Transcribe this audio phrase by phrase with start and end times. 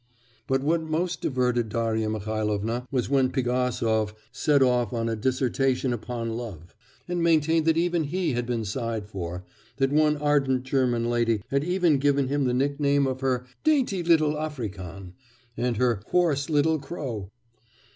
[0.47, 6.35] But what most diverted Darya Mihailovna was when Pigasov set off on a dissertation upon
[6.35, 6.73] love,
[7.07, 9.43] and maintained that even he had been sighed for,
[9.77, 14.39] that one ardent German lady had even given him the nickname of her 'dainty little
[14.39, 15.13] African'
[15.55, 17.29] and her 'hoarse little crow.